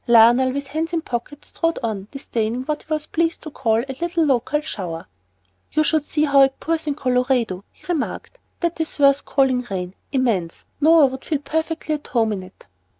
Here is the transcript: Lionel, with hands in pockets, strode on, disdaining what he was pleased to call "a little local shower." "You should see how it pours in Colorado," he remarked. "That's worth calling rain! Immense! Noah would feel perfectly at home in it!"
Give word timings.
Lionel, 0.07 0.51
with 0.51 0.69
hands 0.69 0.93
in 0.93 1.03
pockets, 1.03 1.49
strode 1.49 1.77
on, 1.83 2.07
disdaining 2.09 2.63
what 2.63 2.81
he 2.81 2.91
was 2.91 3.05
pleased 3.05 3.43
to 3.43 3.51
call 3.51 3.83
"a 3.87 3.95
little 4.01 4.25
local 4.25 4.59
shower." 4.61 5.05
"You 5.73 5.83
should 5.83 6.07
see 6.07 6.23
how 6.23 6.41
it 6.41 6.59
pours 6.59 6.87
in 6.87 6.95
Colorado," 6.95 7.63
he 7.71 7.85
remarked. 7.87 8.39
"That's 8.61 8.97
worth 8.97 9.23
calling 9.25 9.63
rain! 9.69 9.93
Immense! 10.11 10.65
Noah 10.81 11.05
would 11.05 11.23
feel 11.23 11.37
perfectly 11.37 11.93
at 11.93 12.07
home 12.07 12.33
in 12.33 12.41
it!" 12.41 12.65